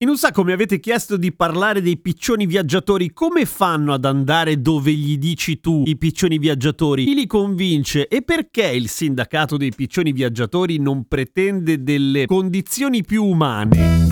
In 0.00 0.08
un 0.10 0.16
sacco 0.16 0.44
mi 0.44 0.52
avete 0.52 0.78
chiesto 0.78 1.16
di 1.16 1.34
parlare 1.34 1.82
dei 1.82 1.98
piccioni 1.98 2.46
viaggiatori. 2.46 3.12
Come 3.12 3.44
fanno 3.46 3.92
ad 3.92 4.04
andare 4.04 4.60
dove 4.60 4.92
gli 4.92 5.18
dici 5.18 5.58
tu 5.58 5.82
i 5.86 5.96
piccioni 5.96 6.38
viaggiatori? 6.38 7.04
Chi 7.04 7.14
li 7.14 7.26
convince? 7.26 8.06
E 8.06 8.22
perché 8.22 8.68
il 8.68 8.88
sindacato 8.88 9.56
dei 9.56 9.72
piccioni 9.74 10.12
viaggiatori 10.12 10.78
non 10.78 11.08
pretende 11.08 11.82
delle 11.82 12.26
condizioni 12.26 13.02
più 13.02 13.24
umane? 13.24 14.06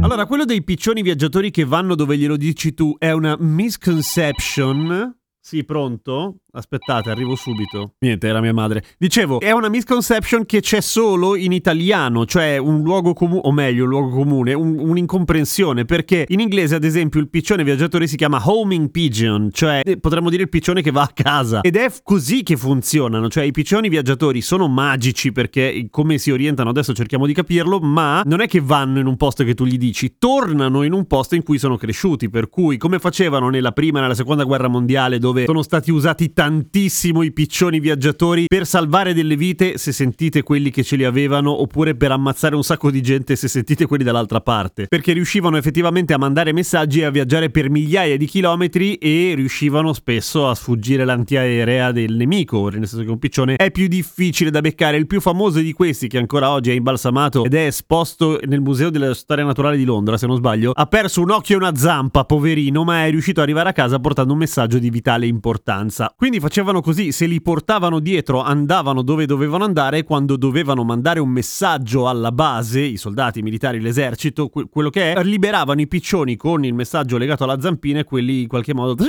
Allora, 0.00 0.26
quello 0.26 0.44
dei 0.44 0.64
piccioni 0.64 1.00
viaggiatori 1.00 1.52
che 1.52 1.64
vanno 1.64 1.94
dove 1.94 2.18
glielo 2.18 2.36
dici 2.36 2.74
tu 2.74 2.96
è 2.98 3.12
una 3.12 3.36
misconception. 3.38 5.19
Sì, 5.42 5.64
pronto? 5.64 6.40
Aspettate, 6.52 7.10
arrivo 7.10 7.34
subito. 7.34 7.94
Niente, 8.00 8.26
era 8.28 8.40
mia 8.40 8.52
madre. 8.52 8.84
Dicevo, 8.98 9.40
è 9.40 9.52
una 9.52 9.68
misconception 9.68 10.44
che 10.44 10.60
c'è 10.60 10.80
solo 10.80 11.34
in 11.34 11.52
italiano, 11.52 12.26
cioè 12.26 12.58
un 12.58 12.82
luogo 12.82 13.14
comune, 13.14 13.40
o 13.44 13.52
meglio, 13.52 13.84
un 13.84 13.88
luogo 13.88 14.10
comune, 14.10 14.52
un, 14.52 14.78
un'incomprensione, 14.78 15.86
perché 15.86 16.26
in 16.28 16.40
inglese, 16.40 16.74
ad 16.74 16.84
esempio, 16.84 17.20
il 17.20 17.30
piccione 17.30 17.64
viaggiatore 17.64 18.06
si 18.06 18.16
chiama 18.16 18.42
homing 18.44 18.90
pigeon, 18.90 19.50
cioè 19.52 19.80
eh, 19.82 19.98
potremmo 19.98 20.28
dire 20.28 20.42
il 20.42 20.48
piccione 20.50 20.82
che 20.82 20.90
va 20.90 21.02
a 21.02 21.10
casa. 21.12 21.60
Ed 21.62 21.76
è 21.76 21.90
così 22.02 22.42
che 22.42 22.56
funzionano, 22.56 23.28
cioè 23.28 23.44
i 23.44 23.52
piccioni 23.52 23.88
viaggiatori 23.88 24.42
sono 24.42 24.68
magici 24.68 25.32
perché 25.32 25.86
come 25.88 26.18
si 26.18 26.30
orientano 26.30 26.68
adesso 26.70 26.92
cerchiamo 26.92 27.26
di 27.26 27.32
capirlo, 27.32 27.78
ma 27.78 28.22
non 28.26 28.40
è 28.40 28.46
che 28.46 28.60
vanno 28.60 28.98
in 28.98 29.06
un 29.06 29.16
posto 29.16 29.44
che 29.44 29.54
tu 29.54 29.64
gli 29.64 29.78
dici, 29.78 30.16
tornano 30.18 30.82
in 30.82 30.92
un 30.92 31.06
posto 31.06 31.34
in 31.34 31.42
cui 31.44 31.58
sono 31.58 31.76
cresciuti, 31.76 32.28
per 32.28 32.48
cui 32.50 32.76
come 32.76 32.98
facevano 32.98 33.48
nella 33.48 33.72
prima 33.72 33.98
e 33.98 34.02
nella 34.02 34.14
seconda 34.14 34.44
guerra 34.44 34.68
mondiale 34.68 35.18
dove 35.18 35.29
sono 35.46 35.62
stati 35.62 35.90
usati 35.90 36.32
tantissimo 36.32 37.22
i 37.22 37.32
piccioni 37.32 37.80
viaggiatori 37.80 38.46
per 38.46 38.66
salvare 38.66 39.14
delle 39.14 39.36
vite 39.36 39.78
se 39.78 39.92
sentite 39.92 40.42
quelli 40.42 40.70
che 40.70 40.82
ce 40.82 40.96
li 40.96 41.04
avevano 41.04 41.60
oppure 41.60 41.94
per 41.94 42.12
ammazzare 42.12 42.54
un 42.54 42.64
sacco 42.64 42.90
di 42.90 43.00
gente 43.00 43.36
se 43.36 43.48
sentite 43.48 43.86
quelli 43.86 44.04
dall'altra 44.04 44.40
parte. 44.40 44.86
Perché 44.86 45.12
riuscivano 45.12 45.56
effettivamente 45.56 46.12
a 46.12 46.18
mandare 46.18 46.52
messaggi 46.52 47.00
e 47.00 47.04
a 47.04 47.10
viaggiare 47.10 47.50
per 47.50 47.70
migliaia 47.70 48.16
di 48.16 48.26
chilometri 48.26 48.94
e 48.96 49.32
riuscivano 49.34 49.92
spesso 49.92 50.48
a 50.48 50.54
sfuggire 50.54 51.04
l'antiaerea 51.04 51.92
del 51.92 52.14
nemico. 52.14 52.68
Nel 52.68 52.86
senso 52.86 53.04
che 53.04 53.10
un 53.10 53.18
piccione 53.18 53.56
è 53.56 53.70
più 53.70 53.86
difficile 53.88 54.50
da 54.50 54.60
beccare. 54.60 54.96
Il 54.96 55.06
più 55.06 55.20
famoso 55.20 55.60
di 55.60 55.72
questi 55.72 56.08
che 56.08 56.18
ancora 56.18 56.50
oggi 56.50 56.70
è 56.70 56.74
imbalsamato 56.74 57.44
ed 57.44 57.54
è 57.54 57.66
esposto 57.66 58.38
nel 58.44 58.60
museo 58.60 58.90
della 58.90 59.14
storia 59.14 59.44
naturale 59.44 59.76
di 59.76 59.84
Londra 59.84 60.16
se 60.16 60.26
non 60.26 60.36
sbaglio 60.36 60.72
ha 60.74 60.86
perso 60.86 61.22
un 61.22 61.30
occhio 61.30 61.54
e 61.54 61.58
una 61.58 61.74
zampa 61.74 62.24
poverino 62.24 62.84
ma 62.84 63.04
è 63.06 63.10
riuscito 63.10 63.40
ad 63.40 63.46
arrivare 63.46 63.68
a 63.70 63.72
casa 63.72 63.98
portando 63.98 64.32
un 64.32 64.38
messaggio 64.38 64.78
di 64.78 64.90
vitale 64.90 65.19
importanza 65.26 66.12
quindi 66.16 66.38
facevano 66.38 66.80
così, 66.82 67.12
se 67.12 67.24
li 67.24 67.40
portavano 67.40 67.98
dietro 67.98 68.42
andavano 68.42 69.00
dove 69.02 69.24
dovevano 69.24 69.64
andare, 69.64 70.04
quando 70.04 70.36
dovevano 70.36 70.84
mandare 70.84 71.18
un 71.18 71.30
messaggio 71.30 72.08
alla 72.08 72.30
base, 72.30 72.80
i 72.80 72.96
soldati, 72.96 73.38
i 73.38 73.42
militari, 73.42 73.80
l'esercito, 73.80 74.48
que- 74.48 74.66
quello 74.68 74.90
che 74.90 75.14
è, 75.14 75.22
liberavano 75.22 75.80
i 75.80 75.88
piccioni 75.88 76.36
con 76.36 76.64
il 76.64 76.74
messaggio 76.74 77.16
legato 77.16 77.44
alla 77.44 77.58
zampina 77.58 78.00
e 78.00 78.04
quelli 78.04 78.42
in 78.42 78.48
qualche 78.48 78.74
modo, 78.74 79.02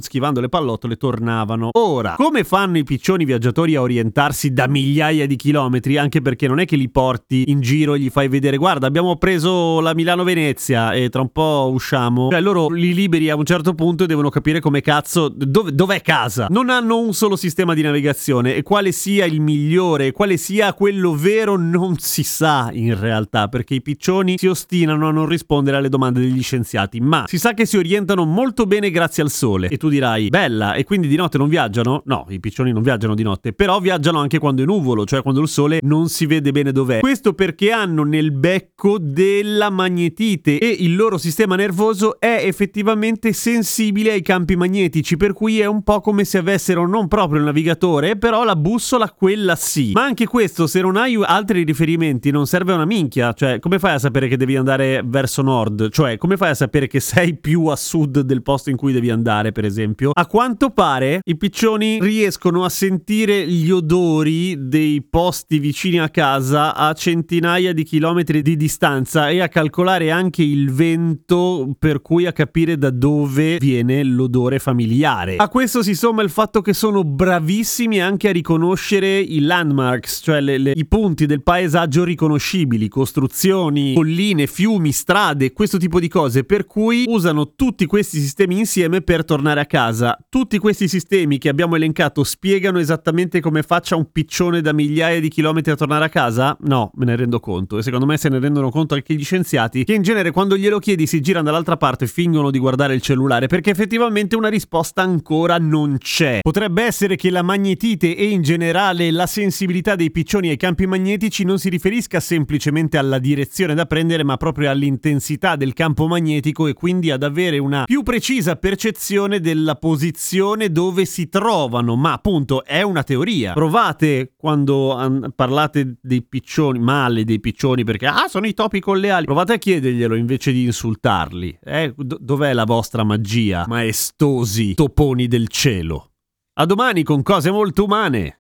schivando 0.00 0.40
le 0.40 0.48
pallottole, 0.48 0.96
tornavano. 0.96 1.70
Ora, 1.72 2.14
come 2.16 2.44
fanno 2.44 2.78
i 2.78 2.84
piccioni 2.84 3.24
viaggiatori 3.24 3.74
a 3.74 3.80
orientarsi 3.80 4.52
da 4.52 4.68
migliaia 4.68 5.26
di 5.26 5.34
chilometri? 5.34 5.96
Anche 5.96 6.22
perché 6.22 6.46
non 6.46 6.60
è 6.60 6.66
che 6.66 6.76
li 6.76 6.88
porti 6.88 7.50
in 7.50 7.60
giro 7.60 7.94
e 7.94 7.98
gli 7.98 8.10
fai 8.10 8.28
vedere, 8.28 8.58
guarda, 8.58 8.86
abbiamo 8.86 9.16
preso 9.16 9.80
la 9.80 9.92
Milano-Venezia 9.92 10.92
e 10.92 11.08
tra 11.08 11.20
un 11.20 11.32
po' 11.32 11.70
usciamo. 11.72 12.28
Cioè, 12.30 12.40
loro 12.40 12.68
li 12.68 12.94
liberi 12.94 13.28
a 13.30 13.34
un 13.34 13.44
certo 13.44 13.74
punto 13.74 14.04
e 14.04 14.06
devono 14.06 14.28
capire 14.28 14.60
come 14.60 14.80
cazzo, 14.80 15.34
dove, 15.46 15.74
dov'è 15.74 16.00
casa? 16.00 16.46
non 16.50 16.70
hanno 16.70 16.98
un 16.98 17.12
solo 17.14 17.36
sistema 17.36 17.74
di 17.74 17.82
navigazione 17.82 18.54
e 18.54 18.62
quale 18.62 18.92
sia 18.92 19.24
il 19.24 19.40
migliore, 19.40 20.12
quale 20.12 20.36
sia 20.36 20.72
quello 20.74 21.14
vero 21.14 21.56
non 21.56 21.98
si 21.98 22.22
sa 22.22 22.70
in 22.72 22.98
realtà 22.98 23.48
perché 23.48 23.74
i 23.74 23.82
piccioni 23.82 24.38
si 24.38 24.46
ostinano 24.46 25.08
a 25.08 25.10
non 25.10 25.26
rispondere 25.26 25.76
alle 25.76 25.88
domande 25.88 26.20
degli 26.20 26.42
scienziati, 26.42 27.00
ma 27.00 27.24
si 27.26 27.38
sa 27.38 27.54
che 27.54 27.66
si 27.66 27.76
orientano 27.76 28.24
molto 28.24 28.66
bene 28.66 28.90
grazie 28.90 29.22
al 29.22 29.30
sole. 29.30 29.68
E 29.68 29.76
tu 29.76 29.88
dirai, 29.88 30.28
bella, 30.28 30.74
e 30.74 30.84
quindi 30.84 31.08
di 31.08 31.16
notte 31.16 31.38
non 31.38 31.48
viaggiano? 31.48 32.02
No, 32.06 32.26
i 32.28 32.40
piccioni 32.40 32.72
non 32.72 32.82
viaggiano 32.82 33.14
di 33.14 33.22
notte, 33.22 33.52
però 33.52 33.78
viaggiano 33.80 34.18
anche 34.18 34.38
quando 34.38 34.62
è 34.62 34.64
nuvolo, 34.64 35.04
cioè 35.04 35.22
quando 35.22 35.40
il 35.40 35.48
sole 35.48 35.80
non 35.82 36.08
si 36.08 36.26
vede 36.26 36.50
bene 36.52 36.72
dov'è. 36.72 37.00
Questo 37.00 37.34
perché 37.34 37.70
hanno 37.70 38.04
nel 38.04 38.32
becco 38.32 38.98
della 38.98 39.70
magnetite 39.70 40.58
e 40.58 40.76
il 40.80 40.96
loro 40.96 41.18
sistema 41.18 41.56
nervoso 41.56 42.18
è 42.18 42.42
effettivamente 42.44 43.32
sensibile 43.32 44.12
ai 44.12 44.22
campi 44.22 44.56
magnetici, 44.56 45.16
per 45.16 45.32
cui 45.34 45.60
è 45.60 45.66
un 45.66 45.82
po' 45.82 46.00
come 46.00 46.24
se 46.24 46.38
avessero 46.38 46.88
non 46.88 47.08
proprio 47.08 47.40
il 47.40 47.44
navigatore, 47.44 48.16
però 48.16 48.42
la 48.44 48.56
bussola 48.56 49.10
quella 49.10 49.54
sì. 49.56 49.92
Ma 49.92 50.04
anche 50.04 50.26
questo, 50.26 50.66
se 50.66 50.80
non 50.80 50.96
hai 50.96 51.18
altri 51.22 51.64
riferimenti, 51.64 52.30
non 52.30 52.46
serve 52.46 52.72
una 52.72 52.86
minchia. 52.86 53.34
Cioè, 53.34 53.58
come 53.58 53.78
fai 53.78 53.94
a 53.94 53.98
sapere 53.98 54.28
che 54.28 54.38
devi 54.38 54.56
andare 54.56 55.02
verso 55.04 55.42
nord? 55.42 55.90
Cioè, 55.90 56.16
come 56.16 56.38
fai 56.38 56.50
a 56.50 56.54
sapere 56.54 56.86
che 56.86 57.00
sei 57.00 57.36
più 57.36 57.66
a 57.66 57.76
sud 57.76 58.20
del 58.20 58.42
posto 58.42 58.70
in 58.70 58.76
cui 58.76 58.92
devi 58.92 59.10
andare, 59.10 59.52
per 59.52 59.66
esempio? 59.66 60.12
A 60.14 60.26
quanto 60.26 60.70
pare, 60.70 61.20
i 61.24 61.36
piccioni 61.36 61.98
riescono 62.00 62.64
a 62.64 62.68
sentire 62.68 63.46
gli 63.46 63.70
odori 63.70 64.68
dei 64.68 65.02
posti 65.02 65.58
vicini 65.58 65.98
a 65.98 66.08
casa 66.08 66.74
a 66.74 66.92
centinaia 66.94 67.72
di 67.72 67.82
chilometri 67.82 68.40
di 68.42 68.56
distanza 68.56 69.28
e 69.28 69.40
a 69.40 69.48
calcolare 69.48 70.10
anche 70.10 70.42
il 70.42 70.72
vento, 70.72 71.74
per 71.78 72.00
cui 72.00 72.26
a 72.26 72.32
capire 72.32 72.78
da 72.78 72.90
dove 72.90 73.58
viene 73.58 74.02
l'odore 74.04 74.58
familiare. 74.58 75.23
A 75.36 75.48
questo 75.48 75.82
si 75.82 75.94
somma 75.94 76.22
il 76.22 76.30
fatto 76.30 76.60
che 76.60 76.72
sono 76.72 77.02
bravissimi 77.04 78.00
anche 78.00 78.28
a 78.28 78.32
riconoscere 78.32 79.18
i 79.18 79.40
landmarks, 79.40 80.20
cioè 80.22 80.40
le, 80.40 80.58
le, 80.58 80.72
i 80.74 80.86
punti 80.86 81.26
del 81.26 81.42
paesaggio 81.42 82.04
riconoscibili, 82.04 82.88
costruzioni, 82.88 83.94
colline, 83.94 84.46
fiumi, 84.46 84.92
strade, 84.92 85.52
questo 85.52 85.78
tipo 85.78 85.98
di 85.98 86.08
cose, 86.08 86.44
per 86.44 86.66
cui 86.66 87.04
usano 87.08 87.54
tutti 87.54 87.86
questi 87.86 88.20
sistemi 88.20 88.58
insieme 88.58 89.00
per 89.00 89.24
tornare 89.24 89.60
a 89.60 89.66
casa. 89.66 90.18
Tutti 90.28 90.58
questi 90.58 90.88
sistemi 90.88 91.38
che 91.38 91.48
abbiamo 91.48 91.76
elencato 91.76 92.22
spiegano 92.22 92.78
esattamente 92.78 93.40
come 93.40 93.62
faccia 93.62 93.96
un 93.96 94.10
piccione 94.12 94.60
da 94.60 94.72
migliaia 94.72 95.20
di 95.20 95.28
chilometri 95.28 95.72
a 95.72 95.76
tornare 95.76 96.04
a 96.04 96.08
casa? 96.08 96.56
No, 96.60 96.90
me 96.94 97.06
ne 97.06 97.16
rendo 97.16 97.40
conto 97.40 97.78
e 97.78 97.82
secondo 97.82 98.06
me 98.06 98.16
se 98.16 98.28
ne 98.28 98.38
rendono 98.38 98.70
conto 98.70 98.94
anche 98.94 99.14
gli 99.14 99.24
scienziati 99.24 99.84
che 99.84 99.94
in 99.94 100.02
genere 100.02 100.30
quando 100.30 100.56
glielo 100.56 100.78
chiedi 100.78 101.06
si 101.06 101.20
girano 101.20 101.44
dall'altra 101.44 101.76
parte 101.76 102.04
e 102.04 102.08
fingono 102.08 102.50
di 102.50 102.58
guardare 102.58 102.94
il 102.94 103.00
cellulare 103.00 103.46
perché 103.46 103.70
effettivamente 103.70 104.36
una 104.36 104.48
risposta 104.48 105.02
ancora 105.02 105.13
non 105.58 105.98
c'è. 105.98 106.40
Potrebbe 106.40 106.82
essere 106.82 107.16
che 107.16 107.30
la 107.30 107.42
magnetite 107.42 108.16
e 108.16 108.26
in 108.26 108.42
generale 108.42 109.10
la 109.10 109.26
sensibilità 109.26 109.94
dei 109.94 110.10
piccioni 110.10 110.48
ai 110.48 110.56
campi 110.56 110.86
magnetici 110.86 111.44
non 111.44 111.58
si 111.58 111.68
riferisca 111.68 112.20
semplicemente 112.20 112.98
alla 112.98 113.18
direzione 113.18 113.74
da 113.74 113.86
prendere, 113.86 114.24
ma 114.24 114.36
proprio 114.36 114.70
all'intensità 114.70 115.56
del 115.56 115.72
campo 115.72 116.06
magnetico 116.06 116.66
e 116.66 116.72
quindi 116.72 117.10
ad 117.10 117.22
avere 117.22 117.58
una 117.58 117.84
più 117.84 118.02
precisa 118.02 118.56
percezione 118.56 119.40
della 119.40 119.76
posizione 119.76 120.70
dove 120.70 121.04
si 121.04 121.28
trovano. 121.28 121.96
Ma 121.96 122.12
appunto 122.12 122.64
è 122.64 122.82
una 122.82 123.02
teoria. 123.02 123.52
Provate 123.52 124.32
quando 124.36 124.92
an- 124.94 125.32
parlate 125.34 125.96
dei 126.00 126.22
piccioni, 126.22 126.78
male 126.78 127.24
dei 127.24 127.40
piccioni, 127.40 127.84
perché 127.84 128.06
ah, 128.06 128.26
sono 128.28 128.46
i 128.46 128.54
topi 128.54 128.80
con 128.80 128.98
le 128.98 129.10
ali. 129.10 129.24
Provate 129.24 129.54
a 129.54 129.58
chiederglielo 129.58 130.14
invece 130.14 130.52
di 130.52 130.64
insultarli. 130.64 131.58
Eh, 131.62 131.92
do- 131.96 132.18
dov'è 132.20 132.52
la 132.52 132.64
vostra 132.64 133.04
magia, 133.04 133.64
maestosi 133.66 134.74
toponi 135.04 135.28
del 135.28 135.48
cielo? 135.48 136.12
A 136.54 136.64
domani 136.64 137.02
con 137.02 137.22
cose 137.22 137.50
molto 137.50 137.84
umane. 137.84 138.43